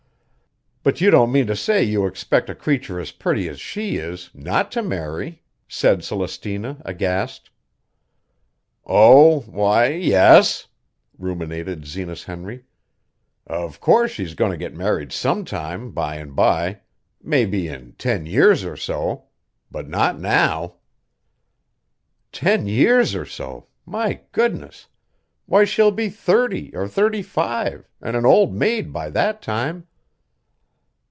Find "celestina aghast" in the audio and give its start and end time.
6.03-7.51